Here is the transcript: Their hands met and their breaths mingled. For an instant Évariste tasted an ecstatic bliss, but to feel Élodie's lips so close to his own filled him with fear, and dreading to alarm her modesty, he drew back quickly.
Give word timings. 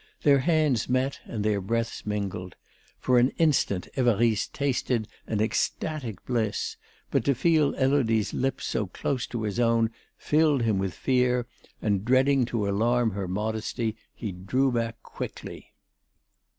Their 0.23 0.39
hands 0.39 0.89
met 0.89 1.19
and 1.25 1.45
their 1.45 1.61
breaths 1.61 2.07
mingled. 2.07 2.55
For 2.97 3.19
an 3.19 3.29
instant 3.37 3.87
Évariste 3.95 4.51
tasted 4.51 5.07
an 5.27 5.39
ecstatic 5.41 6.25
bliss, 6.25 6.75
but 7.11 7.23
to 7.25 7.35
feel 7.35 7.73
Élodie's 7.73 8.33
lips 8.33 8.65
so 8.65 8.87
close 8.87 9.27
to 9.27 9.43
his 9.43 9.59
own 9.59 9.91
filled 10.17 10.63
him 10.63 10.79
with 10.79 10.95
fear, 10.95 11.45
and 11.83 12.03
dreading 12.03 12.45
to 12.45 12.67
alarm 12.67 13.11
her 13.11 13.27
modesty, 13.27 13.95
he 14.15 14.31
drew 14.31 14.71
back 14.71 15.03
quickly. 15.03 15.71